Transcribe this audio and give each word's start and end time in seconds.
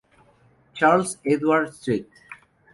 Charles 0.73 1.17
Edward 1.23 1.75
St. 1.75 2.09